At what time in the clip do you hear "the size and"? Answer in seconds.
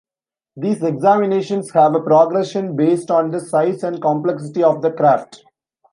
3.29-4.01